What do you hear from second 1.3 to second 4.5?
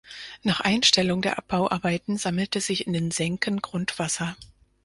Abbauarbeiten sammelte sich in den Senken Grundwasser.